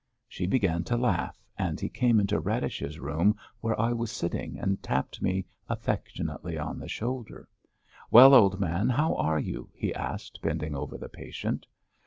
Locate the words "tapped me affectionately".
4.81-6.57